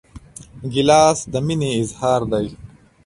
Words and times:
ګیلاس 0.73 1.19
د 1.31 1.33
مینې 1.45 1.69
اظهار 1.81 2.21
دی. 2.31 2.47